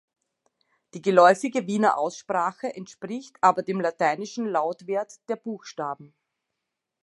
Die 0.95 1.01
geläufige 1.03 1.67
Wiener 1.67 1.95
Aussprache 1.95 2.73
entspricht 2.75 3.37
aber 3.39 3.61
dem 3.61 3.79
lateinischen 3.79 4.47
Lautwert 4.47 5.19
der 5.29 5.35
Buchstaben. 5.35 6.15